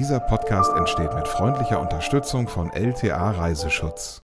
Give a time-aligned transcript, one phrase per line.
[0.00, 4.22] Dieser Podcast entsteht mit freundlicher Unterstützung von LTA Reiseschutz.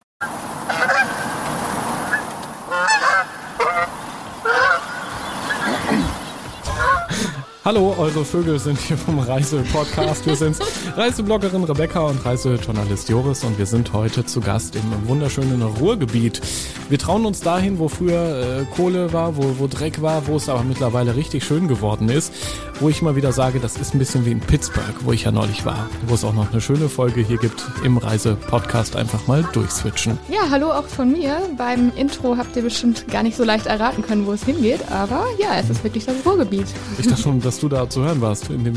[7.62, 10.24] Hallo, eure Vögel sind hier vom Reisepodcast.
[10.24, 10.56] Wir sind
[10.96, 16.40] Reisebloggerin Rebecca und Reisejournalist Joris und wir sind heute zu Gast im wunderschönen Ruhrgebiet.
[16.88, 20.48] Wir trauen uns dahin, wo früher äh, Kohle war, wo, wo Dreck war, wo es
[20.48, 22.32] aber mittlerweile richtig schön geworden ist.
[22.80, 25.30] Wo ich mal wieder sage, das ist ein bisschen wie in Pittsburgh, wo ich ja
[25.30, 25.90] neulich war.
[26.06, 28.96] Wo es auch noch eine schöne Folge hier gibt im Reisepodcast.
[28.96, 30.18] Einfach mal durchswitchen.
[30.30, 31.36] Ja, hallo auch von mir.
[31.58, 34.80] Beim Intro habt ihr bestimmt gar nicht so leicht erraten können, wo es hingeht.
[34.90, 36.66] Aber ja, es ist wirklich das Ruhrgebiet.
[36.98, 38.74] Ich dachte schon, dass du da zu hören warst in dem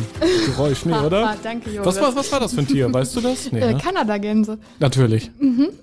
[0.47, 1.29] Geräusch, nee, oder?
[1.29, 1.85] Ah, danke, Joris.
[1.85, 2.91] Was war, was war das für ein Tier?
[2.91, 3.51] Weißt du das?
[3.51, 3.77] Nee, Äh, ne?
[3.77, 4.57] Kanadagänse.
[4.79, 5.29] Natürlich.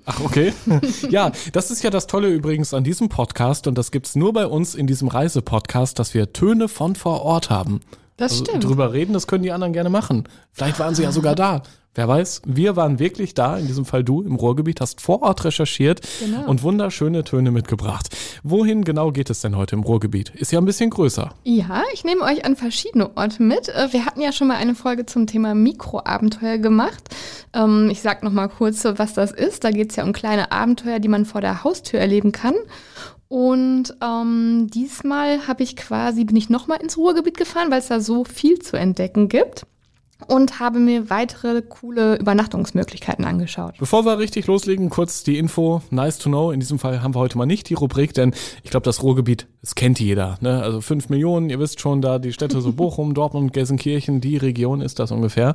[0.05, 0.51] Ach, okay.
[1.09, 4.45] ja, das ist ja das Tolle übrigens an diesem Podcast und das gibt's nur bei
[4.45, 7.79] uns in diesem Reisepodcast, dass wir Töne von vor Ort haben.
[8.17, 8.65] Das Also stimmt.
[8.65, 10.25] drüber reden, das können die anderen gerne machen.
[10.51, 11.63] Vielleicht waren sie ja sogar da.
[11.93, 15.43] Wer weiß, wir waren wirklich da, in diesem Fall du im Ruhrgebiet, hast vor Ort
[15.43, 16.47] recherchiert Genau.
[16.49, 18.15] und wunderschöne Töne mitgebracht.
[18.43, 20.29] Wohin genau geht es denn heute im Ruhrgebiet?
[20.29, 21.33] Ist ja ein bisschen größer.
[21.43, 23.67] Ja, ich nehme euch an verschiedene Orte mit.
[23.67, 27.03] Äh, Wir hatten ja schon mal eine Folge zum Thema Mikroabenteuer gemacht.
[27.51, 29.65] Ähm, Ich sag noch mal kurz, was das ist.
[29.65, 32.55] Da geht es ja um kleine Abenteuer, die man vor der Haustür erleben kann.
[33.27, 37.87] Und ähm, diesmal habe ich quasi, bin ich noch mal ins Ruhrgebiet gefahren, weil es
[37.87, 39.65] da so viel zu entdecken gibt.
[40.27, 43.75] Und habe mir weitere coole Übernachtungsmöglichkeiten angeschaut.
[43.79, 46.51] Bevor wir richtig loslegen, kurz die Info, nice to know.
[46.51, 49.47] In diesem Fall haben wir heute mal nicht die Rubrik, denn ich glaube, das Ruhrgebiet,
[49.61, 50.37] das kennt jeder.
[50.41, 50.61] Ne?
[50.61, 54.81] Also fünf Millionen, ihr wisst schon, da die Städte so Bochum, Dortmund, Gelsenkirchen, die Region
[54.81, 55.53] ist das ungefähr.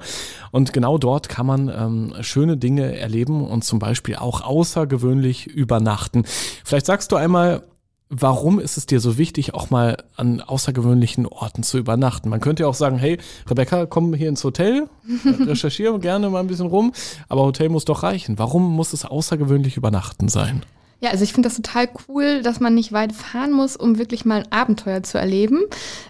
[0.50, 6.24] Und genau dort kann man ähm, schöne Dinge erleben und zum Beispiel auch außergewöhnlich übernachten.
[6.64, 7.62] Vielleicht sagst du einmal,
[8.08, 12.28] Warum ist es dir so wichtig, auch mal an außergewöhnlichen Orten zu übernachten?
[12.28, 13.18] Man könnte ja auch sagen, hey,
[13.50, 14.88] Rebecca, komm hier ins Hotel,
[15.24, 16.92] recherchiere gerne mal ein bisschen rum,
[17.28, 18.38] aber Hotel muss doch reichen.
[18.38, 20.62] Warum muss es außergewöhnlich übernachten sein?
[21.00, 24.24] Ja, also ich finde das total cool, dass man nicht weit fahren muss, um wirklich
[24.24, 25.64] mal ein Abenteuer zu erleben.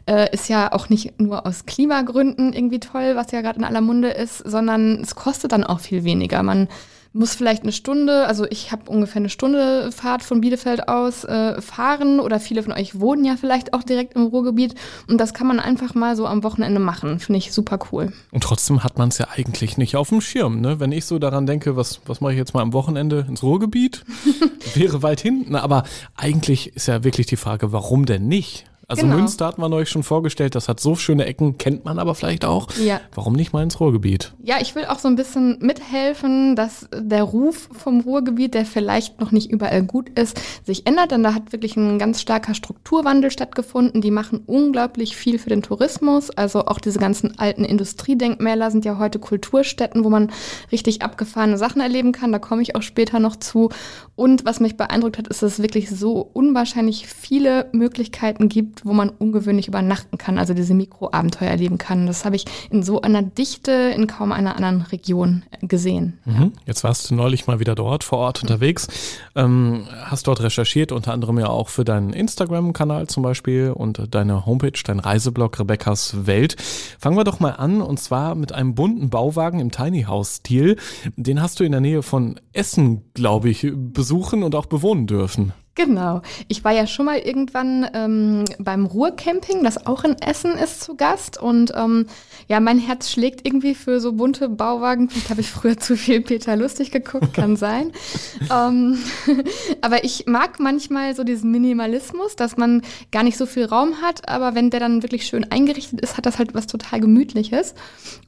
[0.04, 3.80] Äh, ist ja auch nicht nur aus Klimagründen irgendwie toll, was ja gerade in aller
[3.80, 6.42] Munde ist, sondern es kostet dann auch viel weniger.
[6.42, 6.68] Man
[7.16, 11.60] muss vielleicht eine Stunde, also ich habe ungefähr eine Stunde Fahrt von Bielefeld aus äh,
[11.60, 14.74] fahren oder viele von euch wohnen ja vielleicht auch direkt im Ruhrgebiet
[15.08, 17.18] und das kann man einfach mal so am Wochenende machen.
[17.18, 18.12] Finde ich super cool.
[18.30, 20.60] Und trotzdem hat man es ja eigentlich nicht auf dem Schirm.
[20.60, 20.80] Ne?
[20.80, 24.04] Wenn ich so daran denke, was, was mache ich jetzt mal am Wochenende ins Ruhrgebiet?
[24.74, 25.56] Wäre weit hinten.
[25.56, 25.84] Aber
[26.16, 28.66] eigentlich ist ja wirklich die Frage, warum denn nicht?
[28.88, 29.16] Also Genau.
[29.16, 32.44] Münster hat man euch schon vorgestellt, das hat so schöne Ecken, kennt man aber vielleicht
[32.44, 32.68] auch.
[32.74, 33.00] Ja.
[33.14, 34.32] Warum nicht mal ins Ruhrgebiet?
[34.44, 39.20] Ja, ich will auch so ein bisschen mithelfen, dass der Ruf vom Ruhrgebiet, der vielleicht
[39.20, 41.10] noch nicht überall gut ist, sich ändert.
[41.10, 44.02] Denn da hat wirklich ein ganz starker Strukturwandel stattgefunden.
[44.02, 46.30] Die machen unglaublich viel für den Tourismus.
[46.30, 50.30] Also auch diese ganzen alten Industriedenkmäler sind ja heute Kulturstätten, wo man
[50.70, 52.30] richtig abgefahrene Sachen erleben kann.
[52.30, 53.70] Da komme ich auch später noch zu.
[54.14, 58.92] Und was mich beeindruckt hat, ist, dass es wirklich so unwahrscheinlich viele Möglichkeiten gibt, wo
[58.92, 62.06] man ungewöhnlich übernachten kann, also diese Mikroabenteuer erleben kann.
[62.06, 66.18] Das habe ich in so einer Dichte in kaum einer anderen Region gesehen.
[66.24, 66.52] Mhm.
[66.66, 68.88] Jetzt warst du neulich mal wieder dort vor Ort unterwegs,
[69.34, 74.46] ähm, hast dort recherchiert, unter anderem ja auch für deinen Instagram-Kanal zum Beispiel und deine
[74.46, 76.56] Homepage, dein Reiseblog Rebecca's Welt.
[76.98, 80.76] Fangen wir doch mal an und zwar mit einem bunten Bauwagen im Tiny House-Stil.
[81.16, 85.52] Den hast du in der Nähe von Essen, glaube ich, besuchen und auch bewohnen dürfen.
[85.76, 86.22] Genau.
[86.48, 90.96] Ich war ja schon mal irgendwann ähm, beim Ruhrcamping, das auch in Essen ist, zu
[90.96, 91.38] Gast.
[91.38, 92.06] Und ähm,
[92.48, 95.10] ja, mein Herz schlägt irgendwie für so bunte Bauwagen.
[95.10, 97.92] Vielleicht habe ich früher zu viel Peter Lustig geguckt, kann sein.
[98.50, 98.98] ähm,
[99.82, 102.80] aber ich mag manchmal so diesen Minimalismus, dass man
[103.12, 106.24] gar nicht so viel Raum hat, aber wenn der dann wirklich schön eingerichtet ist, hat
[106.24, 107.74] das halt was total Gemütliches.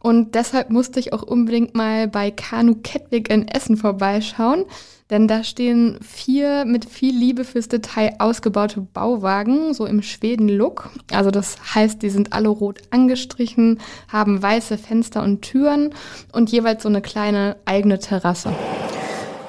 [0.00, 4.66] Und deshalb musste ich auch unbedingt mal bei Kanu Kettwig in Essen vorbeischauen.
[5.10, 10.90] Denn da stehen vier mit viel Liebe fürs Detail ausgebaute Bauwagen, so im Schweden-Look.
[11.12, 13.80] Also das heißt, die sind alle rot angestrichen,
[14.12, 15.94] haben weiße Fenster und Türen
[16.32, 18.52] und jeweils so eine kleine eigene Terrasse.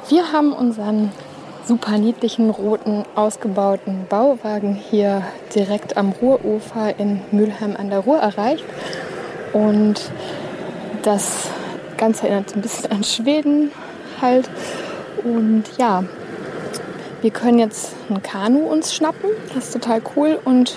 [0.07, 1.11] Wir haben unseren
[1.65, 5.23] super niedlichen, roten, ausgebauten Bauwagen hier
[5.53, 8.63] direkt am Ruhrufer in Mülheim an der Ruhr erreicht.
[9.53, 10.11] Und
[11.03, 11.49] das
[11.97, 13.71] Ganze erinnert ein bisschen an Schweden
[14.21, 14.49] halt.
[15.23, 16.03] Und ja,
[17.21, 19.29] wir können jetzt ein Kanu uns schnappen.
[19.53, 20.39] Das ist total cool.
[20.43, 20.75] Und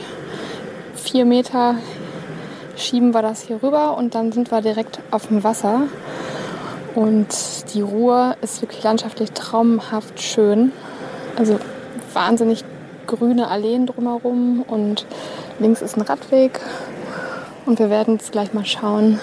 [0.94, 1.76] vier Meter
[2.76, 5.82] schieben wir das hier rüber und dann sind wir direkt auf dem Wasser.
[6.94, 7.28] Und
[7.72, 10.72] die Ruhr ist wirklich landschaftlich traumhaft schön.
[11.36, 11.58] Also
[12.12, 12.64] wahnsinnig
[13.06, 15.06] grüne Alleen drumherum und
[15.58, 16.60] links ist ein Radweg.
[17.64, 19.20] Und wir werden jetzt gleich mal schauen,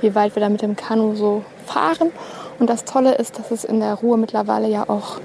[0.00, 2.10] wie weit wir da mit dem Kanu so fahren.
[2.58, 5.20] Und das Tolle ist, dass es in der Ruhr mittlerweile ja auch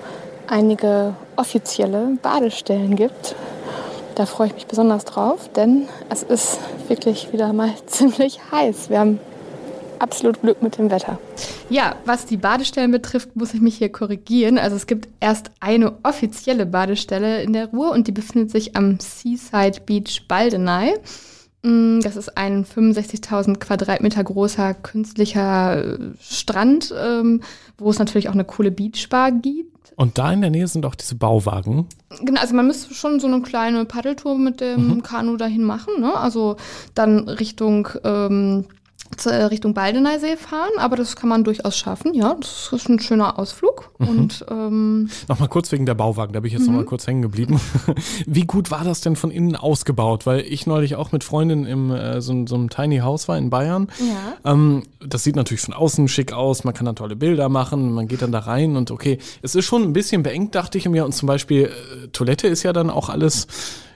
[0.48, 3.36] einige offizielle Badestellen gibt.
[4.16, 8.89] Da freue ich mich besonders drauf, denn es ist wirklich wieder mal ziemlich heiß.
[8.89, 9.19] Wir haben
[10.00, 11.19] absolut Glück mit dem Wetter.
[11.69, 14.57] Ja, was die Badestellen betrifft, muss ich mich hier korrigieren.
[14.57, 19.00] Also es gibt erst eine offizielle Badestelle in der Ruhr und die befindet sich am
[19.00, 20.95] Seaside Beach Baldeney.
[21.63, 27.42] Mm, das ist ein 65.000 Quadratmeter großer künstlicher äh, Strand, ähm,
[27.78, 29.94] wo es natürlich auch eine coole Beachbar gibt.
[29.96, 31.88] Und da in der Nähe sind auch diese Bauwagen.
[32.22, 35.04] Genau, also man müsste schon so eine kleine Paddeltour mit dem mhm.
[35.04, 36.00] Kanu dahin machen.
[36.00, 36.16] Ne?
[36.16, 36.56] Also
[36.96, 38.81] dann Richtung ähm, äh,
[39.25, 42.36] Richtung Baldeneysee fahren, aber das kann man durchaus schaffen, ja.
[42.40, 43.92] Das ist ein schöner Ausflug.
[44.00, 44.08] Mhm.
[44.08, 46.74] Und ähm, nochmal kurz wegen der Bauwagen, da bin ich jetzt mhm.
[46.74, 47.60] nochmal kurz hängen geblieben.
[48.25, 50.25] Wie gut war das denn von innen ausgebaut?
[50.25, 53.50] Weil ich neulich auch mit Freundinnen im äh, so, so, einem Tiny House war in
[53.50, 53.88] Bayern.
[54.00, 54.52] Ja.
[54.52, 58.07] Ähm, das sieht natürlich von außen schick aus, man kann dann tolle Bilder machen, man
[58.07, 61.06] geht dann da rein und okay, es ist schon ein bisschen beengt, dachte ich mir.
[61.06, 63.48] Und zum Beispiel äh, Toilette ist ja dann auch alles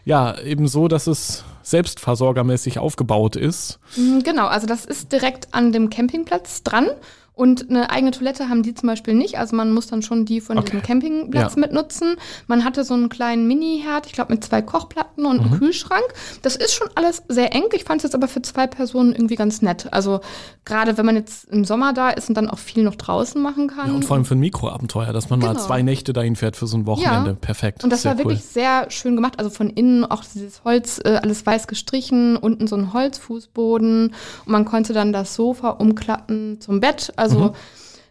[0.05, 3.79] ja, eben so, dass es selbstversorgermäßig aufgebaut ist.
[3.97, 6.87] Mhm, genau, also das ist direkt an dem Campingplatz dran.
[7.35, 9.37] Und eine eigene Toilette haben die zum Beispiel nicht.
[9.37, 10.71] Also man muss dann schon die von okay.
[10.71, 11.59] diesem Campingplatz ja.
[11.59, 12.15] mitnutzen.
[12.47, 15.47] Man hatte so einen kleinen Mini-Herd, ich glaube mit zwei Kochplatten und mhm.
[15.47, 16.05] einem Kühlschrank.
[16.41, 17.65] Das ist schon alles sehr eng.
[17.73, 19.91] Ich fand es jetzt aber für zwei Personen irgendwie ganz nett.
[19.91, 20.21] Also
[20.63, 23.67] gerade wenn man jetzt im Sommer da ist und dann auch viel noch draußen machen
[23.67, 23.89] kann.
[23.89, 25.53] Ja, und vor allem für ein Mikroabenteuer, dass man genau.
[25.53, 27.31] mal zwei Nächte dahin fährt für so ein Wochenende.
[27.31, 27.35] Ja.
[27.35, 27.83] Perfekt.
[27.83, 29.39] Und das sehr war wirklich sehr schön gemacht.
[29.39, 34.07] Also von innen auch dieses Holz, äh, alles weiß gestrichen, unten so ein Holzfußboden.
[34.45, 37.11] Und man konnte dann das Sofa umklappen zum Bett.
[37.17, 37.55] Also also mhm.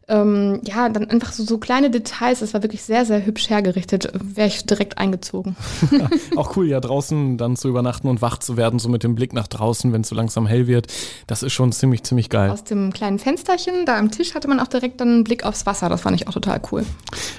[0.09, 2.41] Ähm, ja, dann einfach so, so kleine Details.
[2.41, 4.13] Das war wirklich sehr, sehr hübsch hergerichtet.
[4.23, 5.57] Wäre ich direkt eingezogen.
[5.91, 9.15] Ja, auch cool, ja, draußen dann zu übernachten und wach zu werden, so mit dem
[9.15, 10.89] Blick nach draußen, wenn es so langsam hell wird.
[11.27, 12.51] Das ist schon ziemlich, ziemlich geil.
[12.51, 15.65] Aus dem kleinen Fensterchen da am Tisch hatte man auch direkt dann einen Blick aufs
[15.67, 15.89] Wasser.
[15.89, 16.85] Das fand ich auch total cool.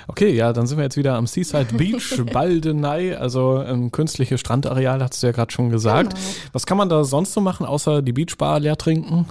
[0.08, 5.02] Okay, ja, dann sind wir jetzt wieder am Seaside Beach, Baldenei, also ein künstliches Strandareal,
[5.02, 6.14] hast du ja gerade schon gesagt.
[6.14, 6.26] Genau.
[6.54, 9.28] Was kann man da sonst so machen, außer die Beachbar leer trinken?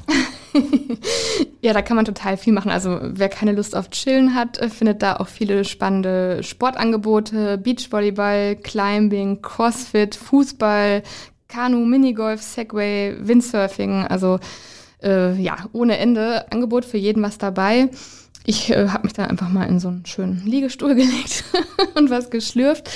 [1.60, 2.70] ja, da kann man total viel machen.
[2.70, 7.56] Also wer keine Lust auf Chillen hat, äh, findet da auch viele spannende Sportangebote.
[7.56, 11.02] Beachvolleyball, Climbing, Crossfit, Fußball,
[11.48, 14.06] Kanu, Minigolf, Segway, Windsurfing.
[14.06, 14.40] Also
[15.02, 16.52] äh, ja, ohne Ende.
[16.52, 17.88] Angebot für jeden was dabei.
[18.44, 21.44] Ich äh, habe mich da einfach mal in so einen schönen Liegestuhl gelegt
[21.94, 22.90] und was geschlürft.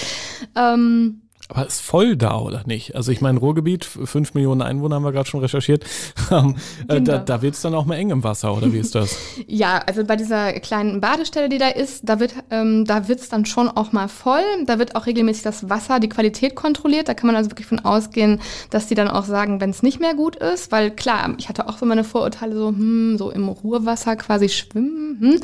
[0.55, 2.95] Ähm, aber ist voll da, oder nicht?
[2.95, 5.85] Also ich meine, Ruhrgebiet, fünf Millionen Einwohner haben wir gerade schon recherchiert.
[6.31, 6.57] Ähm,
[6.89, 9.17] äh, da da wird es dann auch mal eng im Wasser, oder wie ist das?
[9.47, 13.47] ja, also bei dieser kleinen Badestelle, die da ist, da wird ähm, da wird's dann
[13.47, 14.43] schon auch mal voll.
[14.67, 17.09] Da wird auch regelmäßig das Wasser, die Qualität kontrolliert.
[17.09, 20.01] Da kann man also wirklich von ausgehen, dass die dann auch sagen, wenn es nicht
[20.01, 20.71] mehr gut ist.
[20.71, 25.17] Weil klar, ich hatte auch so meine Vorurteile, so, hm, so im Ruhrwasser quasi schwimmen.
[25.21, 25.41] Hm.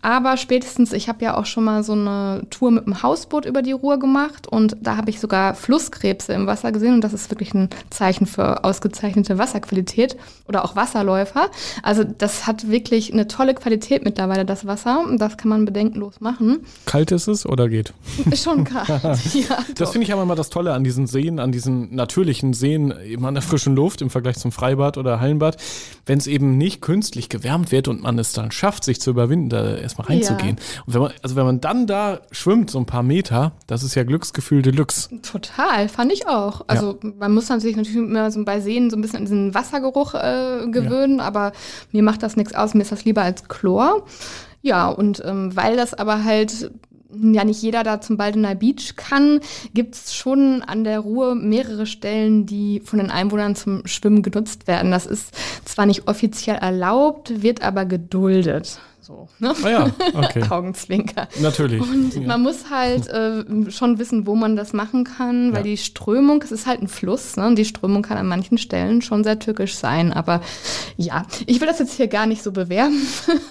[0.00, 3.60] Aber spätestens, ich habe ja auch schon mal so eine Tour mit dem Hausboot über
[3.60, 7.12] die Ruhr gemacht und da habe ich sogar sogar Flusskrebse im Wasser gesehen und das
[7.12, 10.16] ist wirklich ein Zeichen für ausgezeichnete Wasserqualität
[10.46, 11.50] oder auch Wasserläufer.
[11.82, 15.04] Also das hat wirklich eine tolle Qualität mittlerweile, das Wasser.
[15.16, 16.60] Das kann man bedenkenlos machen.
[16.86, 17.92] Kalt ist es oder geht?
[18.36, 18.88] Schon kalt.
[19.34, 22.94] ja, das finde ich aber immer das Tolle an diesen Seen, an diesen natürlichen Seen,
[23.04, 25.56] eben an der frischen Luft im Vergleich zum Freibad oder Hallenbad,
[26.06, 29.48] wenn es eben nicht künstlich gewärmt wird und man es dann schafft, sich zu überwinden,
[29.48, 30.58] da erstmal reinzugehen.
[30.58, 30.82] Ja.
[30.86, 33.96] Und wenn man, also wenn man dann da schwimmt, so ein paar Meter, das ist
[33.96, 35.08] ja Glücksgefühl Deluxe.
[35.24, 36.62] Total, fand ich auch.
[36.66, 37.10] Also ja.
[37.18, 40.66] man muss sich natürlich immer so bei Seen so ein bisschen an diesen Wassergeruch äh,
[40.70, 41.24] gewöhnen, ja.
[41.24, 41.52] aber
[41.92, 42.74] mir macht das nichts aus.
[42.74, 44.04] Mir ist das lieber als Chlor.
[44.60, 46.70] Ja, und ähm, weil das aber halt
[47.22, 49.40] ja nicht jeder da zum Baldener Beach kann,
[49.72, 54.66] gibt es schon an der Ruhr mehrere Stellen, die von den Einwohnern zum Schwimmen genutzt
[54.66, 54.90] werden.
[54.90, 58.78] Das ist zwar nicht offiziell erlaubt, wird aber geduldet.
[59.04, 59.54] So, ne?
[59.62, 60.44] Ah ja, okay.
[60.48, 61.28] Augenzwinker.
[61.42, 61.78] Natürlich.
[61.82, 62.22] Und ja.
[62.22, 65.72] man muss halt äh, schon wissen, wo man das machen kann, weil ja.
[65.72, 67.46] die Strömung, es ist halt ein Fluss, ne?
[67.46, 70.10] Und die Strömung kann an manchen Stellen schon sehr tückisch sein.
[70.10, 70.40] Aber
[70.96, 72.96] ja, ich will das jetzt hier gar nicht so bewerben.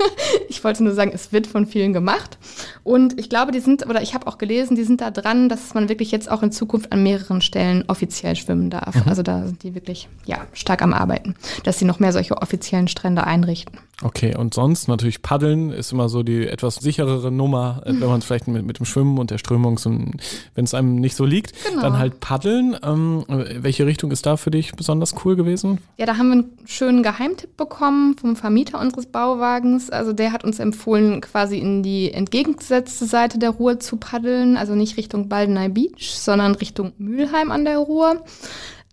[0.49, 2.39] ich wollte nur sagen, es wird von vielen gemacht.
[2.81, 5.75] Und ich glaube, die sind, oder ich habe auch gelesen, die sind da dran, dass
[5.75, 8.95] man wirklich jetzt auch in Zukunft an mehreren Stellen offiziell schwimmen darf.
[8.95, 9.03] Mhm.
[9.05, 12.87] Also da sind die wirklich ja, stark am Arbeiten, dass sie noch mehr solche offiziellen
[12.87, 13.77] Strände einrichten.
[14.03, 18.01] Okay, und sonst natürlich Paddeln ist immer so die etwas sicherere Nummer, mhm.
[18.01, 21.15] wenn man vielleicht mit, mit dem Schwimmen und der Strömung, so, wenn es einem nicht
[21.15, 21.81] so liegt, genau.
[21.81, 22.75] dann halt Paddeln.
[22.83, 25.79] Ähm, welche Richtung ist da für dich besonders cool gewesen?
[25.97, 29.89] Ja, da haben wir einen schönen Geheimtipp bekommen vom Vermieter unseres Bauwagens.
[29.89, 34.75] Also der hat uns empfohlen, quasi in die entgegengesetzte Seite der Ruhr zu paddeln, also
[34.75, 38.23] nicht Richtung Baldeney Beach, sondern Richtung Mülheim an der Ruhr.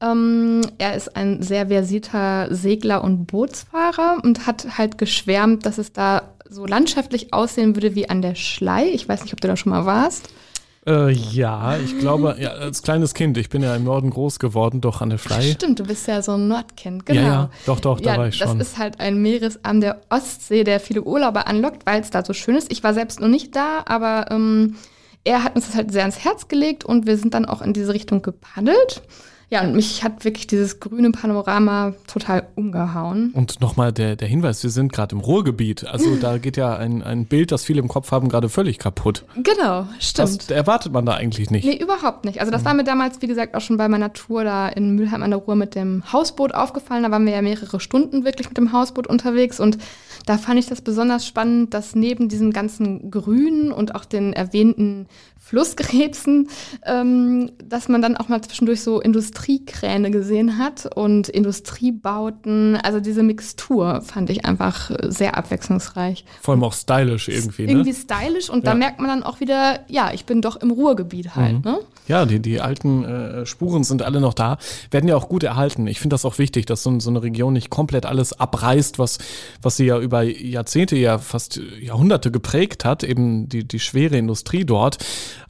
[0.02, 5.92] Ähm, er ist ein sehr versierter Segler und Bootsfahrer und hat halt geschwärmt, dass es
[5.92, 8.88] da so landschaftlich aussehen würde wie an der Schlei.
[8.88, 10.30] Ich weiß nicht, ob du da schon mal warst.
[10.86, 14.80] Äh, ja, ich glaube, ja, als kleines Kind, ich bin ja im Norden groß geworden,
[14.80, 15.42] doch an der Schlei.
[15.42, 17.20] Stimmt, du bist ja so ein Nordkind, genau.
[17.20, 18.58] Ja, ja, doch, doch, da ja, war ich schon.
[18.58, 22.32] Das ist halt ein Meeresarm der Ostsee, der viele Urlauber anlockt, weil es da so
[22.32, 22.72] schön ist.
[22.72, 24.76] Ich war selbst noch nicht da, aber ähm,
[25.22, 27.74] er hat uns das halt sehr ans Herz gelegt und wir sind dann auch in
[27.74, 29.02] diese Richtung gepaddelt.
[29.50, 33.32] Ja, und mich hat wirklich dieses grüne Panorama total umgehauen.
[33.34, 35.84] Und nochmal der, der Hinweis, wir sind gerade im Ruhrgebiet.
[35.86, 39.24] Also da geht ja ein, ein Bild, das viele im Kopf haben, gerade völlig kaputt.
[39.34, 40.42] Genau, stimmt.
[40.42, 41.64] Das erwartet man da eigentlich nicht.
[41.64, 42.38] Nee, überhaupt nicht.
[42.38, 45.24] Also das war mir damals, wie gesagt, auch schon bei meiner Tour da in Mülheim
[45.24, 47.02] an der Ruhr mit dem Hausboot aufgefallen.
[47.02, 49.78] Da waren wir ja mehrere Stunden wirklich mit dem Hausboot unterwegs und
[50.26, 55.08] da fand ich das besonders spannend, dass neben diesem ganzen Grün und auch den erwähnten
[55.50, 56.48] Flusskrebsen,
[56.86, 62.76] ähm, dass man dann auch mal zwischendurch so Industriekräne gesehen hat und Industriebauten.
[62.76, 66.24] Also diese Mixtur fand ich einfach sehr abwechslungsreich.
[66.40, 67.64] Vor allem auch stylisch irgendwie.
[67.66, 67.72] Ne?
[67.72, 68.70] Irgendwie stylisch und Ja.
[68.70, 71.56] da merkt man dann auch wieder, ja, ich bin doch im Ruhrgebiet halt.
[71.56, 71.62] Mhm.
[71.64, 71.78] Ne?
[72.06, 74.58] Ja, die, die alten äh, Spuren sind alle noch da,
[74.92, 75.86] werden ja auch gut erhalten.
[75.88, 79.18] Ich finde das auch wichtig, dass so, so eine Region nicht komplett alles abreißt, was,
[79.62, 84.64] was sie ja über Jahrzehnte, ja fast Jahrhunderte geprägt hat, eben die, die schwere Industrie
[84.64, 84.98] dort.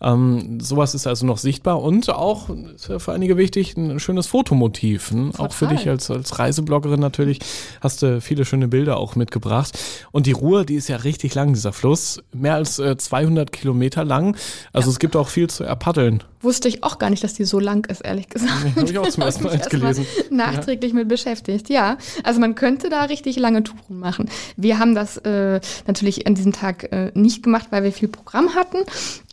[0.00, 4.26] Ähm, sowas ist also noch sichtbar und auch, ist ja für einige wichtig, ein schönes
[4.26, 5.12] Fotomotiv.
[5.12, 5.30] Ne?
[5.38, 7.40] Auch für dich als, als Reisebloggerin natürlich
[7.80, 9.78] hast du viele schöne Bilder auch mitgebracht.
[10.12, 12.23] Und die Ruhr, die ist ja richtig lang, dieser Fluss.
[12.32, 14.37] Mehr als äh, 200 Kilometer lang.
[14.73, 16.23] Also es gibt auch viel zu erpaddeln.
[16.42, 18.64] Wusste ich auch gar nicht, dass die so lang ist, ehrlich gesagt.
[18.64, 20.06] Nee, hab ich auch zum ersten Mal gelesen.
[20.30, 21.99] Nachträglich mit beschäftigt, ja.
[22.25, 24.30] Also man könnte da richtig lange Touren machen.
[24.56, 28.54] Wir haben das äh, natürlich an diesem Tag äh, nicht gemacht, weil wir viel Programm
[28.54, 28.78] hatten.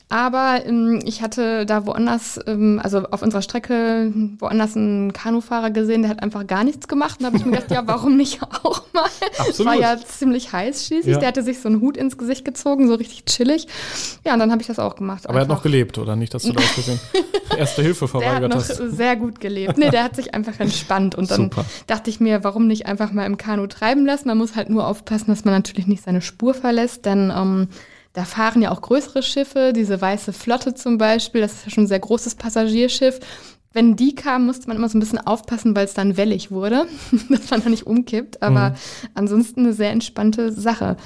[0.09, 6.01] Aber ähm, ich hatte da woanders, ähm, also auf unserer Strecke, woanders einen Kanufahrer gesehen,
[6.01, 7.19] der hat einfach gar nichts gemacht.
[7.19, 9.09] Und da habe ich mir gedacht, ja, warum nicht auch mal?
[9.33, 9.73] Es Absolut.
[9.73, 11.13] war ja ziemlich heiß schließlich.
[11.13, 11.19] Ja.
[11.19, 13.67] Der hatte sich so einen Hut ins Gesicht gezogen, so richtig chillig.
[14.25, 15.27] Ja, und dann habe ich das auch gemacht.
[15.27, 15.63] Aber er hat noch einfach.
[15.63, 16.99] gelebt, oder nicht, dass du da aus Versehen
[17.57, 18.77] Erste Hilfe Der hat verweigert noch hast?
[18.95, 19.77] sehr gut gelebt.
[19.77, 21.15] Nee, der hat sich einfach entspannt.
[21.15, 21.65] Und dann Super.
[21.87, 24.29] dachte ich mir, warum nicht einfach mal im Kanu treiben lassen?
[24.29, 27.67] Man muss halt nur aufpassen, dass man natürlich nicht seine Spur verlässt, denn ähm,
[28.17, 31.83] da fahren ja auch größere Schiffe, diese weiße Flotte zum Beispiel, das ist ja schon
[31.83, 33.19] ein sehr großes Passagierschiff.
[33.73, 36.87] Wenn die kamen, musste man immer so ein bisschen aufpassen, weil es dann wellig wurde,
[37.29, 38.41] dass man da nicht umkippt.
[38.41, 38.75] Aber Mhm.
[39.13, 40.97] ansonsten eine sehr entspannte Sache.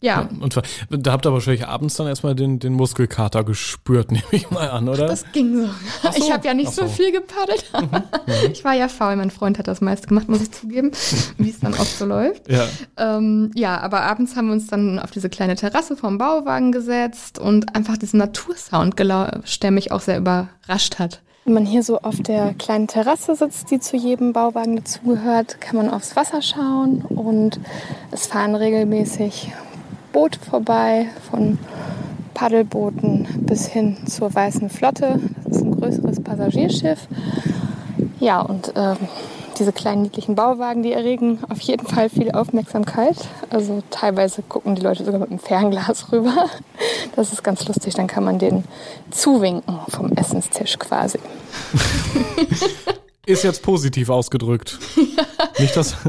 [0.00, 4.24] Ja, Und zwar, da habt ihr wahrscheinlich abends dann erstmal den, den Muskelkater gespürt, nehme
[4.30, 5.08] ich mal an, oder?
[5.08, 5.66] Das ging so.
[5.66, 6.16] So.
[6.16, 6.82] Ich habe ja nicht so.
[6.82, 6.88] so.
[6.88, 6.92] Mhm.
[6.92, 7.64] viel gepaddelt.
[8.52, 9.16] ich war ja faul.
[9.16, 10.92] Mein Freund hat das meiste gemacht, muss ich zugeben,
[11.38, 12.48] wie es dann oft so läuft.
[12.50, 12.66] ja.
[12.96, 17.38] Ähm, ja, aber abends haben wir uns dann auf diese kleine Terrasse vom Bauwagen gesetzt
[17.40, 21.22] und einfach diesen Natursound gelauscht, der mich auch sehr überrascht hat.
[21.44, 25.76] Wenn man hier so auf der kleinen Terrasse sitzt, die zu jedem Bauwagen dazugehört, kann
[25.76, 27.58] man aufs Wasser schauen und
[28.10, 29.50] es fahren regelmäßig
[30.12, 31.58] Boote vorbei, von
[32.34, 35.20] Paddelbooten bis hin zur Weißen Flotte.
[35.44, 37.08] Das ist ein größeres Passagierschiff.
[38.20, 38.96] Ja, und ähm,
[39.58, 43.16] diese kleinen niedlichen Bauwagen, die erregen auf jeden Fall viel Aufmerksamkeit.
[43.50, 46.46] Also teilweise gucken die Leute sogar mit dem Fernglas rüber.
[47.16, 48.64] Das ist ganz lustig, dann kann man denen
[49.10, 51.18] zuwinken vom Essenstisch quasi.
[53.28, 54.78] Ist jetzt positiv ausgedrückt.
[55.58, 55.96] Nicht das.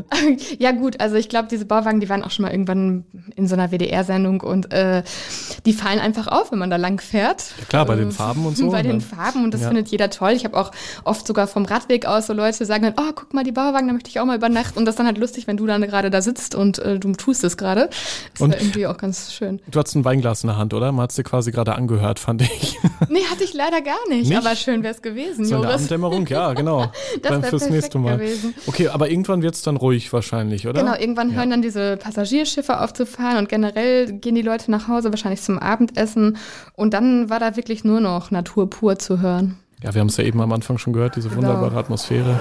[0.60, 3.56] Ja gut, also ich glaube, diese Bauwagen, die waren auch schon mal irgendwann in so
[3.56, 5.04] einer WDR-Sendung und äh,
[5.66, 7.44] die fallen einfach auf, wenn man da lang fährt.
[7.70, 9.02] klar, bei den Äh, Farben und so, Bei den ne?
[9.02, 9.68] Farben und das Ja.
[9.68, 10.32] findet jeder toll.
[10.32, 10.72] Ich habe auch
[11.04, 13.94] oft sogar vom Radweg aus so Leute sagen dann, oh, guck mal die Bauwagen, da
[13.94, 14.78] möchte ich auch mal übernachten.
[14.78, 17.12] Und das ist dann halt lustig, wenn du dann gerade da sitzt und äh, du
[17.14, 17.90] tust es gerade.
[18.34, 19.62] Das Und- war irgendwie auch ganz schön.
[19.70, 20.92] Du hattest ein Weinglas in der Hand, oder?
[20.92, 22.78] Man hat es dir quasi gerade angehört, fand ich.
[23.10, 24.38] Nee, hatte ich leider gar nicht, Nicht?
[24.38, 25.72] aber schön wäre es gewesen, So in der.
[25.74, 26.92] Abenddämmerung, ja, genau.
[27.22, 28.18] Das Dann fürs nächste Mal.
[28.18, 28.54] gewesen.
[28.68, 30.82] Okay, aber irgendwann wird es dann ruhig wahrscheinlich, oder?
[30.84, 34.88] Genau, irgendwann hören dann diese Passagierschiffe auf zu fahren und generell gehen die Leute nach
[34.88, 36.38] Hause, wahrscheinlich zum Abendessen.
[36.74, 39.58] Und dann war da wirklich nur noch Natur pur zu hören.
[39.84, 41.42] Ja, wir haben es ja eben am Anfang schon gehört, diese Genau.
[41.42, 42.40] wunderbare Atmosphäre.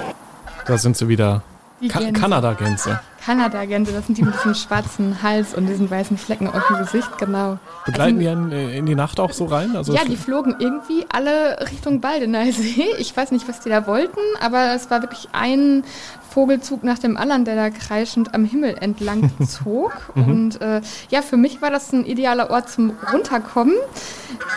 [0.67, 1.43] Da sind sie wieder.
[1.89, 2.21] Ka Gänse.
[2.21, 3.01] Kanada-Gänse.
[3.29, 7.19] Kanada-Gänse, das sind die mit diesem schwarzen Hals und diesen weißen Flecken auf dem Gesicht,
[7.19, 7.59] genau.
[7.85, 9.77] Begleiten Also- die in, in die Nacht auch so rein?
[9.77, 12.87] Also ja, die flogen irgendwie alle Richtung Baldeneysee.
[12.99, 15.85] Ich weiß nicht, was die da wollten, aber es war wirklich ein
[16.31, 19.93] Vogelzug nach dem anderen, der da kreischend am Himmel entlang zog.
[20.15, 20.81] Und äh,
[21.11, 23.75] ja, für mich war das ein idealer Ort zum Runterkommen.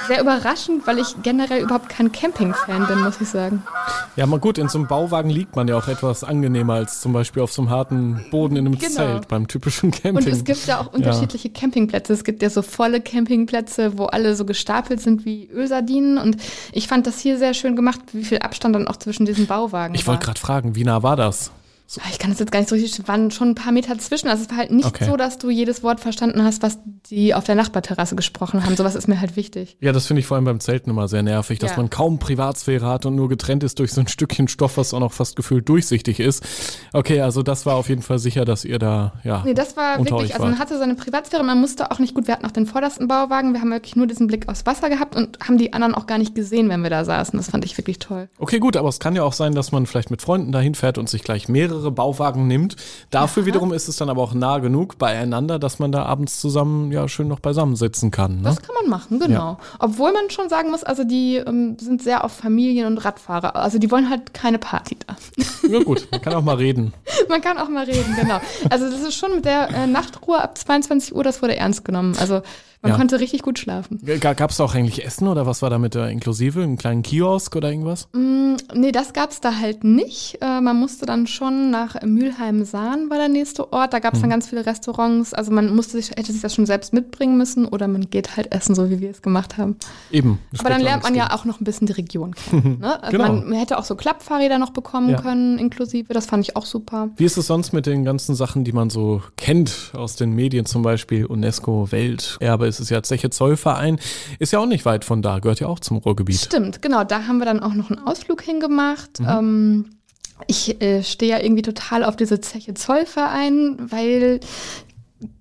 [0.08, 3.64] Sehr überraschend, weil ich generell überhaupt kein Camping-Fan bin, muss ich sagen.
[4.16, 7.14] Ja, mal gut, in so einem Bauwagen liegt man ja auch etwas angenehmer als zum
[7.14, 8.94] Beispiel auf so einem harten Boden in einem Genau.
[8.94, 10.16] Zelt beim typischen Camping.
[10.18, 12.12] Und es gibt ja auch unterschiedliche Campingplätze.
[12.14, 16.18] Es gibt ja so volle Campingplätze, wo alle so gestapelt sind wie Ölsardinen.
[16.18, 16.38] Und
[16.74, 19.96] ich fand das hier sehr schön gemacht, wie viel Abstand dann auch zwischen diesen Bauwagen
[19.96, 21.52] Ich wollte gerade fragen, wie nah war das?
[22.00, 23.98] Ah, Ich kann das jetzt gar nicht so richtig, es waren schon ein paar Meter
[23.98, 24.28] zwischen.
[24.30, 25.06] Also es war halt nicht Okay.
[25.06, 26.80] so, dass du jedes Wort verstanden hast, was
[27.10, 28.76] die auf der Nachbarterrasse gesprochen haben.
[28.76, 29.76] Sowas ist mir halt wichtig.
[29.82, 31.78] Ja, das finde ich vor allem beim Zelten immer sehr nervig, dass Ja.
[31.78, 35.00] man kaum Privatsphäre hat und nur getrennt ist durch so ein Stückchen Stoff, was auch
[35.00, 36.44] noch fast gefühlt durchsichtig ist.
[36.94, 39.42] Okay, also das war auf jeden Fall sicher, dass ihr da, ja.
[39.46, 42.34] Nee, das war wirklich, also man hatte seine Privatsphäre, man musste auch nicht gut, wir
[42.36, 45.40] hatten auch den vordersten Bauwagen, wir haben wirklich nur diesen Blick aufs Wasser gehabt und
[45.46, 47.38] haben die anderen auch gar nicht gesehen, wenn wir da saßen.
[47.38, 48.30] Das fand ich wirklich toll.
[48.38, 50.98] Okay, gut, aber es kann ja auch sein, dass man vielleicht mit Freunden dahin fährt
[50.98, 52.76] und sich gleich mehrere Bauwagen nimmt.
[53.10, 56.92] Dafür wiederum ist es dann aber auch nah genug beieinander, dass man da abends zusammen
[56.92, 58.38] ja schön noch beisammen sitzen kann.
[58.38, 58.44] Ne?
[58.44, 59.58] Das kann man machen, genau.
[59.80, 63.56] Obwohl man schon sagen muss, also die ähm, sind sehr auf Familien und Radfahrer.
[63.56, 65.16] Also die wollen halt keine Party da.
[65.68, 66.94] Ja gut, man kann auch mal reden.
[67.30, 68.40] man kann auch mal reden, genau.
[68.70, 72.16] Also das ist schon mit der äh, Nachtruhe ab 22 Uhr, das wurde ernst genommen.
[72.20, 72.42] Also
[72.84, 72.98] man Ja.
[72.98, 74.00] konnte richtig gut schlafen.
[74.20, 76.64] Gab es da auch eigentlich Essen oder was war da mit der inklusive?
[76.64, 78.08] Einen kleinen Kiosk oder irgendwas?
[78.14, 80.40] Mm, nee, das gab's da halt nicht.
[80.42, 83.94] Äh, man musste dann schon nach Mülheim-Sahn war der nächste Ort.
[83.94, 84.22] Da gab's Mhm.
[84.24, 85.34] dann ganz viele Restaurants.
[85.34, 88.52] Also man musste sich, hätte sich das schon selbst mitbringen müssen oder man geht halt
[88.54, 89.76] essen, so wie wir es gemacht haben.
[90.12, 90.40] Eben.
[90.58, 92.80] Aber dann lernt man ja auch noch ein bisschen die Region kennen.
[92.82, 93.04] Ne?
[93.04, 93.34] Also Genau.
[93.34, 95.22] man hätte auch so Klappfahrräder noch bekommen Ja.
[95.22, 96.14] können, inklusive.
[96.14, 97.10] Das fand ich auch super.
[97.18, 100.66] Wie ist es sonst mit den ganzen Sachen, die man so kennt aus den Medien,
[100.66, 104.00] zum Beispiel UNESCO Welterbe ist es ja Zeche Zollverein,
[104.40, 106.40] ist ja auch nicht weit von da, gehört ja auch zum Ruhrgebiet.
[106.40, 107.04] Stimmt, genau.
[107.04, 109.20] Da haben wir dann auch noch einen Ausflug hingemacht.
[109.20, 109.28] Mhm.
[109.30, 109.86] Ähm,
[110.48, 114.40] ich äh, stehe ja irgendwie total auf diese Zeche Zollverein, weil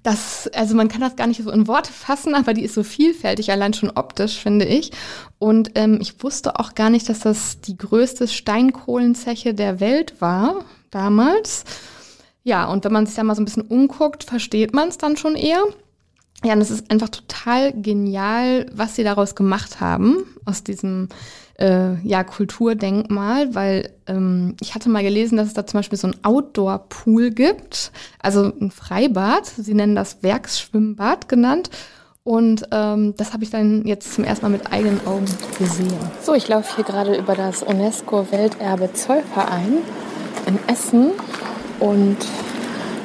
[0.02, 2.82] das, also man kann das gar nicht so in Worte fassen, aber die ist so
[2.82, 4.92] vielfältig, allein schon optisch, finde ich.
[5.38, 10.64] Und ähm, ich wusste auch gar nicht, dass das die größte Steinkohlenzeche der Welt war,
[10.90, 11.64] damals.
[12.42, 15.16] Ja, und wenn man sich da mal so ein bisschen umguckt, versteht man es dann
[15.16, 15.62] schon eher.
[16.42, 21.08] Ja, und es ist einfach total genial, was sie daraus gemacht haben, aus diesem
[21.60, 26.08] äh, ja, Kulturdenkmal, weil ähm, ich hatte mal gelesen, dass es da zum Beispiel so
[26.08, 29.46] ein Outdoor-Pool gibt, also ein Freibad.
[29.46, 31.70] Sie nennen das Werksschwimmbad genannt.
[32.22, 35.26] Und ähm, das habe ich dann jetzt zum ersten Mal mit eigenen Augen
[35.58, 35.92] gesehen.
[36.22, 39.78] So, ich laufe hier gerade über das UNESCO-Welterbe Zollverein
[40.46, 41.12] in Essen.
[41.78, 42.18] Und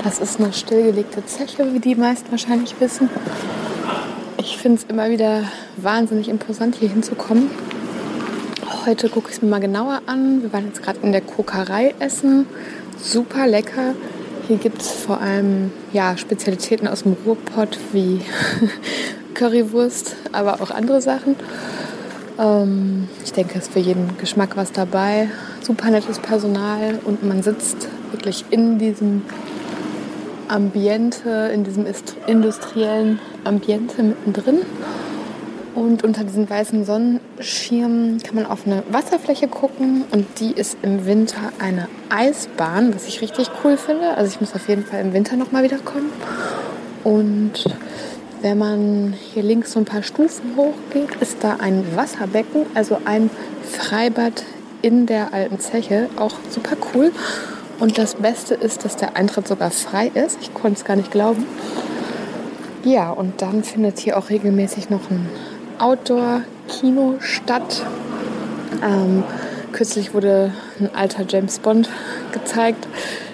[0.04, 3.10] das ist eine stillgelegte Zeche, wie die meisten wahrscheinlich wissen.
[4.38, 5.44] Ich finde es immer wieder
[5.78, 7.50] wahnsinnig imposant, hier hinzukommen.
[8.86, 10.43] Heute gucke ich es mir mal genauer an.
[10.43, 12.45] Wir waren jetzt gerade in der Kokerei essen.
[13.02, 13.95] Super lecker.
[14.48, 18.21] Hier gibt es vor allem ja, Spezialitäten aus dem Ruhrpott wie
[19.34, 21.36] Currywurst, aber auch andere Sachen.
[22.38, 25.30] Ähm, ich denke, es ist für jeden Geschmack was dabei.
[25.63, 29.24] Super nettes Personal und man sitzt wirklich in diesem
[30.48, 31.88] Ambiente, in diesem
[32.28, 34.60] industriellen Ambiente mittendrin.
[35.76, 41.06] Und unter diesen weißen Sonnenschirmen kann man auf eine Wasserfläche gucken und die ist im
[41.06, 44.16] Winter eine Eisbahn, was ich richtig cool finde.
[44.16, 46.12] Also ich muss auf jeden Fall im Winter noch mal wiederkommen.
[47.04, 47.66] Und
[48.42, 53.30] wenn man hier links so ein paar Stufen hochgeht, ist da ein Wasserbecken, also ein
[53.70, 54.44] Freibad
[54.82, 56.10] in der alten Zeche.
[56.16, 57.12] Auch super cool.
[57.82, 60.38] Und das Beste ist, dass der Eintritt sogar frei ist.
[60.42, 61.46] Ich konnte es gar nicht glauben.
[62.86, 65.28] Ja, und dann findet hier auch regelmäßig noch ein
[65.80, 67.84] Outdoor-Kino statt.
[68.84, 69.24] Ähm,
[69.72, 71.90] kürzlich wurde ein alter James Bond
[72.32, 72.88] gezeigt.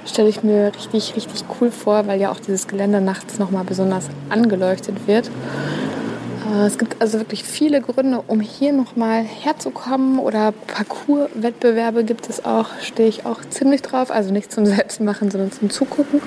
[0.05, 4.07] Stelle ich mir richtig, richtig cool vor, weil ja auch dieses Gelände nachts nochmal besonders
[4.29, 5.29] angeleuchtet wird.
[6.51, 12.43] Äh, Es gibt also wirklich viele Gründe, um hier nochmal herzukommen oder Parcours-Wettbewerbe gibt es
[12.43, 14.11] auch, stehe ich auch ziemlich drauf.
[14.11, 16.21] Also nicht zum Selbstmachen, sondern zum Zugucken.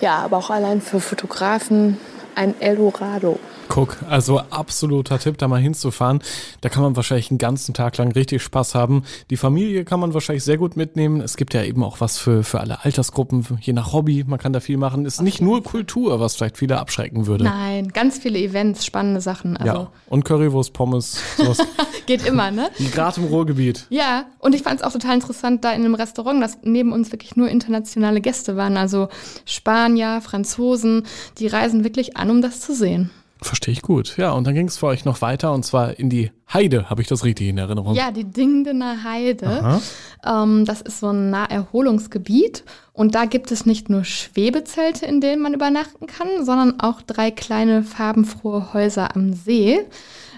[0.00, 1.98] Ja, aber auch allein für Fotografen
[2.34, 3.38] ein Eldorado.
[3.68, 6.20] Guck, also absoluter Tipp, da mal hinzufahren.
[6.60, 9.04] Da kann man wahrscheinlich einen ganzen Tag lang richtig Spaß haben.
[9.30, 11.20] Die Familie kann man wahrscheinlich sehr gut mitnehmen.
[11.20, 14.24] Es gibt ja eben auch was für, für alle Altersgruppen, je nach Hobby.
[14.26, 15.04] Man kann da viel machen.
[15.04, 17.44] Ist nicht nur Kultur, was vielleicht viele abschrecken würde.
[17.44, 19.56] Nein, ganz viele Events, spannende Sachen.
[19.56, 19.90] Also ja.
[20.08, 21.58] Und Currywurst, Pommes, sowas.
[22.06, 22.70] geht immer, ne?
[22.92, 23.86] Gerade im Ruhrgebiet.
[23.90, 27.12] Ja, und ich fand es auch total interessant, da in einem Restaurant, dass neben uns
[27.12, 28.76] wirklich nur internationale Gäste waren.
[28.76, 29.08] Also
[29.44, 31.04] Spanier, Franzosen,
[31.38, 33.10] die reisen wirklich an, um das zu sehen.
[33.42, 34.16] Verstehe ich gut.
[34.16, 37.02] Ja, und dann ging es für euch noch weiter und zwar in die Heide, habe
[37.02, 37.94] ich das richtig in Erinnerung?
[37.94, 39.80] Ja, die Dingdener Heide.
[40.24, 45.42] Ähm, das ist so ein Naherholungsgebiet und da gibt es nicht nur Schwebezelte, in denen
[45.42, 49.80] man übernachten kann, sondern auch drei kleine farbenfrohe Häuser am See.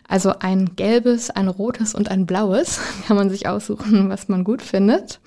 [0.08, 2.80] Also ein gelbes, ein rotes und ein blaues.
[3.06, 5.20] Kann man sich aussuchen, was man gut findet.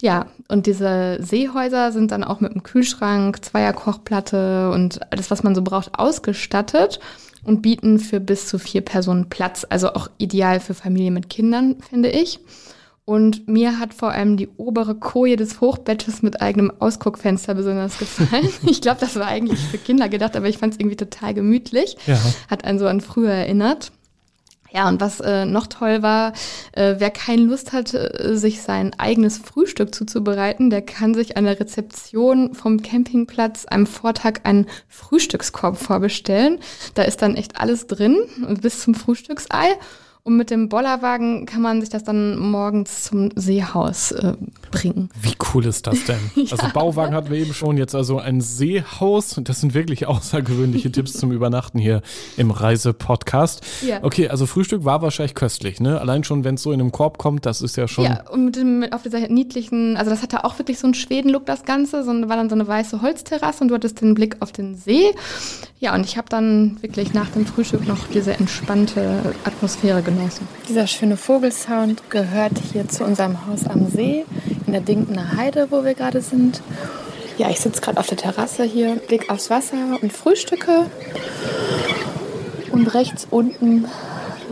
[0.00, 5.54] Ja, und diese Seehäuser sind dann auch mit einem Kühlschrank, Zweierkochplatte und alles, was man
[5.54, 7.00] so braucht, ausgestattet
[7.44, 9.66] und bieten für bis zu vier Personen Platz.
[9.68, 12.40] Also auch ideal für Familien mit Kindern, finde ich.
[13.04, 18.48] Und mir hat vor allem die obere Koje des Hochbettes mit eigenem Ausguckfenster besonders gefallen.
[18.66, 21.96] ich glaube, das war eigentlich für Kinder gedacht, aber ich fand es irgendwie total gemütlich.
[22.06, 22.18] Ja.
[22.48, 23.90] Hat einen so an früher erinnert.
[24.72, 26.32] Ja, und was äh, noch toll war,
[26.72, 31.44] äh, wer keine Lust hat, äh, sich sein eigenes Frühstück zuzubereiten, der kann sich an
[31.44, 36.60] der Rezeption vom Campingplatz am Vortag einen Frühstückskorb vorbestellen.
[36.94, 38.16] Da ist dann echt alles drin,
[38.60, 39.76] bis zum Frühstücksei.
[40.30, 44.34] Und mit dem Bollerwagen kann man sich das dann morgens zum Seehaus äh,
[44.70, 45.08] bringen.
[45.20, 46.20] Wie cool ist das denn?
[46.50, 49.40] Also Bauwagen hatten wir eben schon, jetzt also ein Seehaus.
[49.42, 52.02] Das sind wirklich außergewöhnliche Tipps zum Übernachten hier
[52.36, 53.66] im Reisepodcast.
[53.82, 53.98] Ja.
[54.02, 56.00] Okay, also Frühstück war wahrscheinlich köstlich, ne?
[56.00, 58.04] Allein schon, wenn es so in einem Korb kommt, das ist ja schon.
[58.04, 61.44] Ja, und mit dem, auf dieser niedlichen, also das hatte auch wirklich so einen Schweden-Look,
[61.46, 62.04] das Ganze.
[62.04, 65.12] So, war dann so eine weiße Holzterrasse und du hattest den Blick auf den See.
[65.80, 70.19] Ja, und ich habe dann wirklich nach dem Frühstück noch diese entspannte Atmosphäre genossen.
[70.68, 74.24] Dieser schöne Vogelsound gehört hier zu unserem Haus am See
[74.66, 76.62] in der Dinkener Heide, wo wir gerade sind.
[77.38, 80.86] Ja, ich sitze gerade auf der Terrasse hier, Blick aufs Wasser und frühstücke.
[82.72, 83.86] Und rechts unten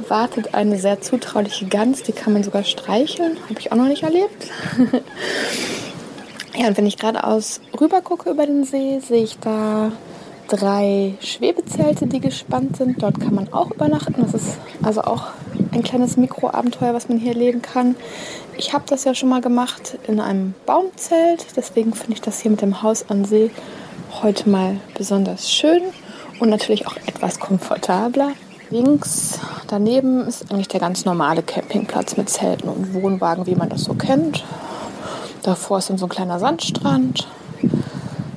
[0.09, 3.37] wartet eine sehr zutrauliche Gans, die kann man sogar streicheln.
[3.49, 4.51] Habe ich auch noch nicht erlebt.
[6.57, 9.93] ja, und wenn ich geradeaus rüber gucke über den See, sehe ich da
[10.49, 13.03] drei Schwebezelte, die gespannt sind.
[13.03, 14.15] Dort kann man auch übernachten.
[14.23, 15.29] Das ist also auch
[15.79, 17.97] ein kleines Mikroabenteuer, was man hier erleben kann.
[18.57, 21.47] Ich habe das ja schon mal gemacht in einem Baumzelt.
[21.57, 23.51] Deswegen finde ich das hier mit dem Haus an See
[24.23, 25.83] heute mal besonders schön
[26.41, 28.33] und natürlich auch etwas komfortabler.
[28.71, 29.39] Links
[29.69, 33.95] daneben ist eigentlich der ganz normale Campingplatz mit Zelten und Wohnwagen, wie man das so
[33.95, 34.45] kennt.
[35.43, 37.29] Davor ist dann so ein kleiner Sandstrand.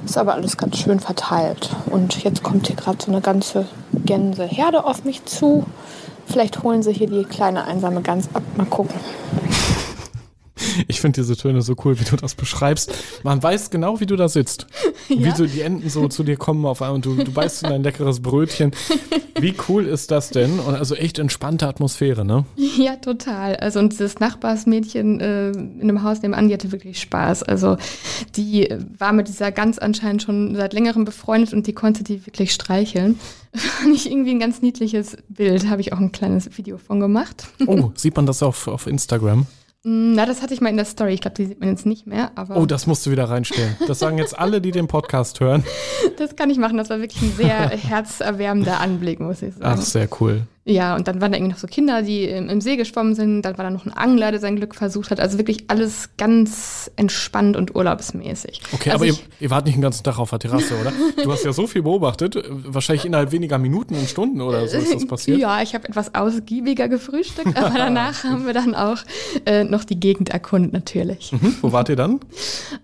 [0.05, 1.71] Ist aber alles ganz schön verteilt.
[1.89, 3.65] Und jetzt kommt hier gerade so eine ganze
[4.05, 5.65] Gänseherde auf mich zu.
[6.27, 8.43] Vielleicht holen sie hier die kleine einsame Gans ab.
[8.55, 8.95] Mal gucken.
[10.87, 12.93] Ich finde diese Töne so cool, wie du das beschreibst.
[13.23, 14.67] Man weiß genau, wie du da sitzt.
[15.09, 17.71] Wie so die Enten so zu dir kommen auf einmal und du, du beißt in
[17.71, 18.71] ein leckeres Brötchen.
[19.39, 20.59] Wie cool ist das denn?
[20.59, 22.45] Und also echt entspannte Atmosphäre, ne?
[22.77, 23.57] Ja, total.
[23.57, 27.43] Also und dieses Nachbarsmädchen äh, in dem Haus nebenan, die hatte wirklich Spaß.
[27.43, 27.77] Also
[28.35, 32.53] die war mit dieser Gans anscheinend schon seit längerem befreundet und die konnte die wirklich
[32.53, 33.19] streicheln.
[33.53, 35.69] Fand ich irgendwie ein ganz niedliches Bild.
[35.69, 37.47] Habe ich auch ein kleines Video von gemacht.
[37.65, 39.45] Oh, sieht man das auf, auf Instagram?
[39.83, 41.13] Na, das hatte ich mal in der Story.
[41.13, 42.31] Ich glaube, die sieht man jetzt nicht mehr.
[42.35, 43.75] Aber Oh, das musst du wieder reinstellen.
[43.87, 45.63] Das sagen jetzt alle, die den Podcast hören.
[46.17, 46.77] das kann ich machen.
[46.77, 49.79] Das war wirklich ein sehr herzerwärmender Anblick, muss ich sagen.
[49.79, 50.43] Ach, sehr cool.
[50.63, 53.41] Ja, und dann waren da irgendwie noch so Kinder, die im, im See geschwommen sind.
[53.41, 55.19] Dann war da noch ein Angler, der sein Glück versucht hat.
[55.19, 58.61] Also wirklich alles ganz entspannt und urlaubsmäßig.
[58.71, 60.93] Okay, also aber ihr, ihr wart nicht den ganzen Tag auf der Terrasse, oder?
[61.23, 62.37] Du hast ja so viel beobachtet.
[62.47, 65.39] Wahrscheinlich innerhalb weniger Minuten und Stunden oder so ist das passiert.
[65.39, 68.99] Ja, ich habe etwas ausgiebiger gefrühstückt, aber danach haben wir dann auch
[69.47, 71.31] äh, noch die Gegend erkundet, natürlich.
[71.31, 72.19] Hm, wo wart ihr dann?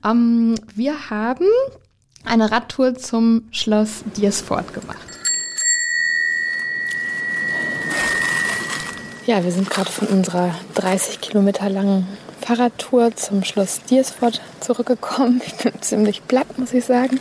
[0.03, 1.45] Ähm, wir haben
[2.25, 5.16] eine Radtour zum Schloss Diersfort gemacht.
[9.27, 12.07] Ja, wir sind gerade von unserer 30 Kilometer langen
[12.39, 15.41] Fahrradtour zum Schloss Diersfort zurückgekommen.
[15.45, 17.19] Ich bin ziemlich platt, muss ich sagen.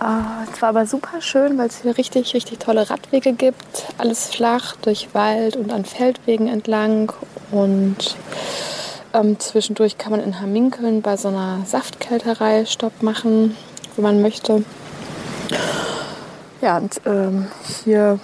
[0.00, 3.84] Ah, es war aber super schön, weil es hier richtig, richtig tolle Radwege gibt.
[3.98, 7.12] Alles flach durch Wald und an Feldwegen entlang.
[7.50, 8.16] Und
[9.12, 13.54] ähm, zwischendurch kann man in Hamminkeln bei so einer Saftkälterei Stopp machen,
[13.94, 14.64] wenn man möchte.
[16.62, 17.48] Ja, und ähm,
[17.84, 18.18] hier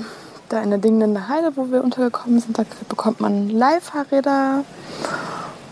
[0.55, 4.65] da in der Dingenden Heide, wo wir untergekommen sind, da bekommt man Leihfahrräder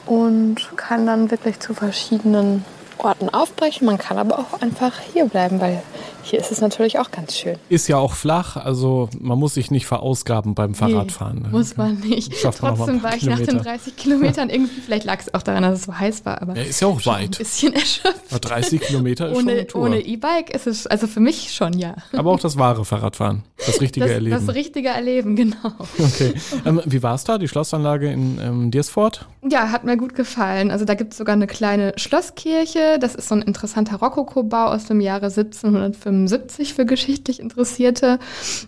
[0.06, 2.64] und kann dann wirklich zu verschiedenen
[2.98, 3.86] Orten aufbrechen.
[3.86, 5.82] Man kann aber auch einfach hier bleiben, weil
[6.24, 7.56] hier ist es natürlich auch ganz schön.
[7.68, 11.42] Ist ja auch flach, also man muss sich nicht verausgaben beim Fahrradfahren.
[11.42, 12.36] Nee, muss man nicht.
[12.36, 13.70] Schafft man Trotzdem war ich nach den Kilometer.
[13.70, 16.62] 30 Kilometern irgendwie, vielleicht lag es auch daran, dass es so heiß war, aber Ja,
[16.62, 17.38] ist ja auch schon ein weit.
[17.38, 18.20] bisschen erschöpft.
[18.30, 19.82] Aber 30 Kilometer ist schon Ohne Tour.
[19.82, 21.96] ohne E-Bike ist es, also für mich schon, ja.
[22.16, 23.42] Aber auch das wahre Fahrradfahren.
[23.66, 24.46] Das richtige Das, Erleben.
[24.46, 25.56] das richtige Erleben, genau.
[25.98, 26.34] okay.
[26.64, 29.26] Ähm, wie war es da, die Schlossanlage in ähm, Diersfort?
[29.48, 30.70] Ja, hat mir gut gefallen.
[30.70, 32.91] Also da gibt es sogar eine kleine Schlosskirche.
[32.98, 38.18] Das ist so ein interessanter Rokoko-Bau aus dem Jahre 75 für geschichtlich Interessierte.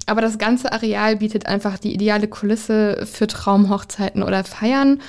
[0.07, 5.01] Aber das ganze Areal bietet einfach die ideale Kulisse für Traumhochzeiten oder Feiern.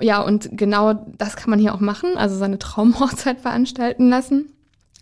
[0.00, 4.46] Ja, und genau das kann man hier auch machen, also seine Traumhochzeit veranstalten lassen.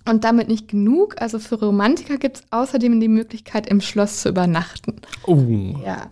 [0.08, 1.20] Und damit nicht genug.
[1.20, 4.96] Also für Romantiker gibt es außerdem die Möglichkeit, im Schloss zu übernachten.
[5.26, 5.76] Oh.
[5.84, 6.08] Ja.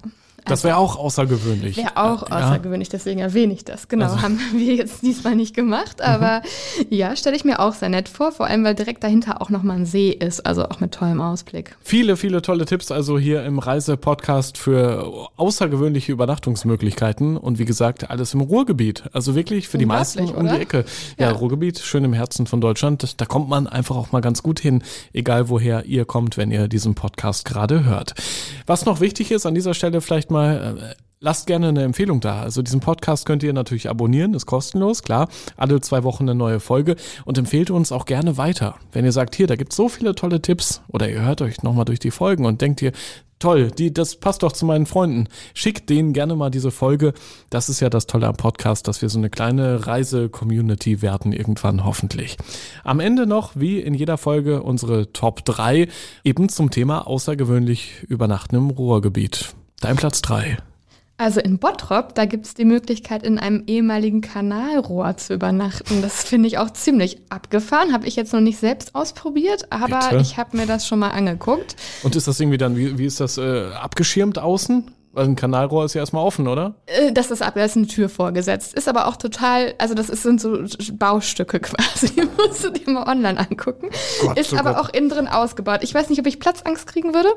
[0.47, 1.77] Das wäre auch außergewöhnlich.
[1.77, 2.37] Wäre auch Ja.
[2.37, 3.89] außergewöhnlich, deswegen erwähne ich das.
[3.89, 6.43] Genau, Also- haben wir jetzt diesmal nicht gemacht, aber
[6.89, 9.77] ja, stelle ich mir auch sehr nett vor, vor allem weil direkt dahinter auch nochmal
[9.77, 11.77] ein See ist, also auch mit tollem Ausblick.
[11.83, 18.35] Viele, viele tolle Tipps also hier im Reise-Podcast für außergewöhnliche Übernachtungsmöglichkeiten und wie gesagt, alles
[18.35, 19.05] im Ruhrgebiet.
[19.13, 20.63] Also wirklich für die meisten Unglaublich, um die oder?
[20.81, 20.85] Ecke.
[21.19, 21.33] Ja, Ja.
[21.37, 23.21] Ruhrgebiet, schön im Herzen von Deutschland.
[23.21, 26.69] Da kommt man einfach auch mal ganz gut hin, egal woher ihr kommt, wenn ihr
[26.69, 28.15] diesen Podcast gerade hört.
[28.67, 32.41] Was noch wichtig ist, an dieser Stelle vielleicht mal, äh, lasst gerne eine Empfehlung da.
[32.41, 35.29] Also diesen Podcast könnt ihr natürlich abonnieren, ist kostenlos, klar.
[35.57, 38.77] Alle zwei Wochen eine neue Folge und empfehlt uns auch gerne weiter.
[38.93, 41.85] Wenn ihr sagt, hier, da gibt's so viele tolle Tipps oder ihr hört euch nochmal
[41.85, 42.93] durch die Folgen und denkt ihr,
[43.39, 45.27] toll, die, das passt doch zu meinen Freunden.
[45.55, 47.13] Schickt denen gerne mal diese Folge.
[47.51, 51.85] Das ist ja das Tolle am Podcast, dass wir so eine kleine Reise-Community werden irgendwann
[51.85, 52.37] hoffentlich.
[52.85, 55.89] Am Ende noch, wie in jeder Folge, unsere Top 3
[56.25, 59.55] eben zum Thema außergewöhnlich übernachten im Ruhrgebiet.
[59.81, 60.59] Dein Platz 3.
[61.17, 66.01] Also in Bottrop, da gibt es die Möglichkeit, in einem ehemaligen Kanalrohr zu übernachten.
[66.01, 67.93] Das finde ich auch ziemlich abgefahren.
[67.93, 70.23] Habe ich jetzt noch nicht selbst ausprobiert, aber Bitte?
[70.23, 71.77] ich habe mir das schon mal angeguckt.
[72.03, 74.91] Und ist das irgendwie dann, wie, wie ist das, äh, abgeschirmt außen?
[75.13, 76.75] Weil ein Kanalrohr ist ja erstmal offen, oder?
[76.87, 78.75] Äh, Das ist ab, da ist eine Tür vorgesetzt.
[78.75, 80.59] Ist aber auch total, also das ist, sind so
[80.93, 82.11] Baustücke quasi.
[82.37, 83.91] Musst du dir mal online angucken.
[84.23, 84.85] Gott, ist oh aber Gott.
[84.85, 85.81] auch innen drin ausgebaut.
[85.83, 87.31] Ich weiß nicht, ob ich Platzangst kriegen würde,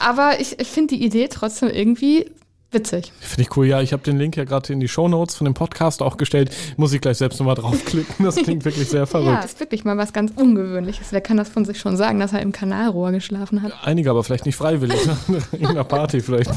[0.00, 2.30] aber ich, ich finde die Idee trotzdem irgendwie
[2.72, 3.12] witzig.
[3.20, 3.66] Finde ich cool.
[3.66, 6.50] Ja, ich habe den Link ja gerade in die Shownotes von dem Podcast auch gestellt.
[6.76, 8.24] Muss ich gleich selbst nochmal draufklicken.
[8.24, 9.44] Das klingt wirklich sehr Ja, verrückt.
[9.44, 11.08] ist wirklich mal was ganz Ungewöhnliches.
[11.10, 13.72] Wer kann das von sich schon sagen, dass er im Kanalrohr geschlafen hat?
[13.84, 14.98] Einige aber vielleicht nicht freiwillig.
[15.28, 15.42] Ne?
[15.58, 16.50] In einer Party vielleicht.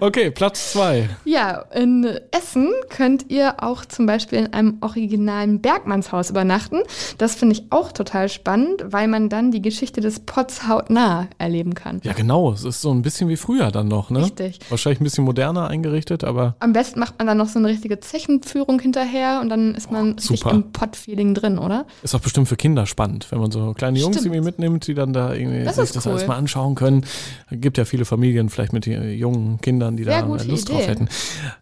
[0.00, 1.08] Okay, Platz zwei.
[1.24, 6.80] Ja, in Essen könnt ihr auch zum Beispiel in einem originalen Bergmannshaus übernachten.
[7.18, 11.74] Das finde ich auch total spannend, weil man dann die Geschichte des Pots hautnah erleben
[11.74, 12.00] kann.
[12.04, 12.52] Ja, genau.
[12.52, 14.24] Es ist so ein bisschen wie früher dann noch, ne?
[14.24, 14.58] Richtig.
[14.68, 17.98] Wahrscheinlich ein bisschen moderner eingerichtet, aber Am besten macht man dann noch so eine richtige
[18.00, 20.50] Zechenführung hinterher und dann ist man richtig super.
[20.50, 21.86] im Pot-Feeling drin, oder?
[22.02, 24.26] ist auch bestimmt für Kinder spannend, wenn man so kleine Jungs Stimmt.
[24.34, 26.12] irgendwie mitnimmt, die dann da irgendwie Das sich das cool.
[26.12, 27.04] alles mal anschauen können.
[27.50, 30.78] Gibt ja viele Familien vielleicht mit jungen Kindern, die Sehr da Lust Idee.
[30.78, 31.08] drauf hätten.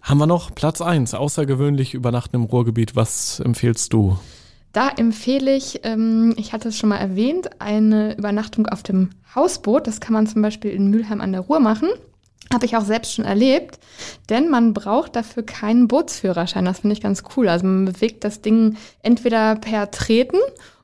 [0.03, 2.97] Haben wir noch Platz eins außergewöhnlich übernachten im Ruhrgebiet.
[2.97, 4.19] Was empfehlst du?
[4.73, 9.87] Da empfehle ich, ähm, ich hatte es schon mal erwähnt, eine Übernachtung auf dem Hausboot.
[9.89, 11.89] Das kann man zum Beispiel in Mülheim an der Ruhr machen.
[12.53, 13.79] Habe ich auch selbst schon erlebt,
[14.29, 16.65] denn man braucht dafür keinen Bootsführerschein.
[16.65, 17.49] Das finde ich ganz cool.
[17.49, 20.39] Also man bewegt das Ding entweder per Treten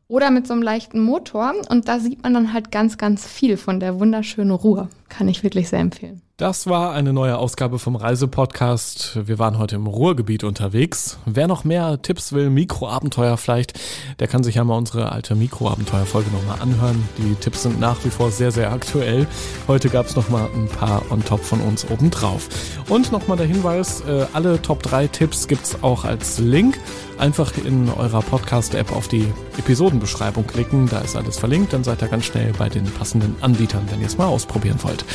[0.08, 3.56] oder mit so einem leichten Motor und da sieht man dann halt ganz, ganz viel
[3.56, 4.88] von der wunderschönen Ruhr.
[5.08, 6.22] Kann ich wirklich sehr empfehlen.
[6.38, 9.26] Das war eine neue Ausgabe vom Reisepodcast.
[9.26, 11.16] Wir waren heute im Ruhrgebiet unterwegs.
[11.24, 13.72] Wer noch mehr Tipps will, Mikroabenteuer vielleicht,
[14.20, 17.08] der kann sich ja mal unsere alte Mikroabenteuer-Folge nochmal anhören.
[17.16, 19.26] Die Tipps sind nach wie vor sehr, sehr aktuell.
[19.66, 22.50] Heute gab es nochmal ein paar on top von uns obendrauf.
[22.90, 26.78] Und nochmal der Hinweis, äh, alle Top 3 Tipps gibt's auch als Link.
[27.16, 30.86] Einfach in eurer Podcast-App auf die Episodenbeschreibung klicken.
[30.86, 31.72] Da ist alles verlinkt.
[31.72, 35.06] Dann seid ihr ganz schnell bei den passenden Anbietern, wenn ihr es mal ausprobieren wollt.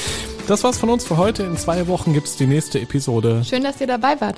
[0.47, 1.43] Das war's von uns für heute.
[1.43, 3.43] In zwei Wochen gibt's die nächste Episode.
[3.43, 4.38] Schön, dass ihr dabei wart.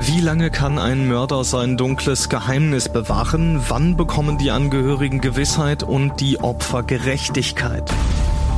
[0.00, 3.60] Wie lange kann ein Mörder sein dunkles Geheimnis bewahren?
[3.68, 7.90] Wann bekommen die Angehörigen Gewissheit und die Opfer Gerechtigkeit?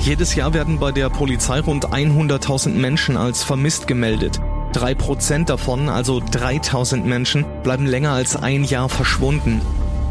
[0.00, 4.40] Jedes Jahr werden bei der Polizei rund 100.000 Menschen als vermisst gemeldet.
[4.72, 9.60] Drei Prozent davon, also 3.000 Menschen, bleiben länger als ein Jahr verschwunden.